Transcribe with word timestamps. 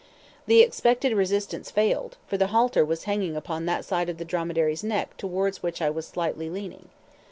The 0.47 0.61
expected 0.63 1.13
resistance 1.13 1.69
failed, 1.69 2.17
for 2.25 2.35
the 2.35 2.47
halter 2.47 2.83
was 2.83 3.03
hanging 3.03 3.35
upon 3.35 3.67
that 3.67 3.85
side 3.85 4.09
of 4.09 4.17
the 4.17 4.25
dromedary's 4.25 4.83
neck 4.83 5.15
towards 5.15 5.61
which 5.61 5.79
I 5.79 5.91
was 5.91 6.07
slightly 6.07 6.49
leaning. 6.49 6.89